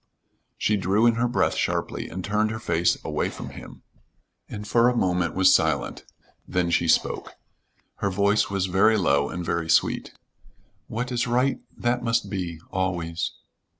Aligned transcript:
She 0.57 0.77
drew 0.77 1.05
in 1.05 1.13
her 1.13 1.27
breath 1.27 1.53
sharply 1.53 2.09
and 2.09 2.23
turned 2.25 2.49
her 2.49 2.57
face 2.57 2.97
away 3.05 3.29
from 3.29 3.49
him, 3.49 3.83
and 4.49 4.67
for 4.67 4.89
a 4.89 4.97
moment 4.97 5.35
was 5.35 5.53
silent; 5.53 6.05
then 6.47 6.71
she 6.71 6.87
spoke. 6.87 7.33
Her 7.97 8.09
voice 8.09 8.49
was 8.49 8.65
very 8.65 8.97
low, 8.97 9.29
and 9.29 9.45
very 9.45 9.69
sweet. 9.69 10.11
"What 10.87 11.11
is 11.11 11.27
right, 11.27 11.59
that 11.77 12.01
must 12.03 12.31
be. 12.31 12.59
Always." 12.71 13.33